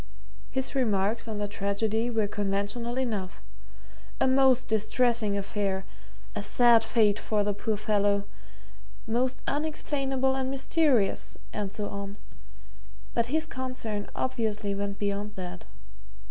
His 0.49 0.73
remarks 0.73 1.27
on 1.27 1.37
the 1.37 1.47
tragedy 1.47 2.09
were 2.09 2.25
conventional 2.27 2.97
enough 2.97 3.39
a 4.19 4.27
most 4.27 4.67
distressing 4.67 5.37
affair 5.37 5.85
a 6.35 6.41
sad 6.41 6.83
fate 6.83 7.19
for 7.19 7.43
the 7.43 7.53
poor 7.53 7.77
fellow 7.77 8.23
most 9.05 9.43
unexplainable 9.45 10.33
and 10.33 10.49
mysterious, 10.49 11.37
and 11.53 11.71
so 11.71 11.87
on 11.89 12.17
but 13.13 13.27
his 13.27 13.45
concern 13.45 14.09
obviously 14.15 14.73
went 14.73 14.97
beyond 14.97 15.35
that. 15.35 15.65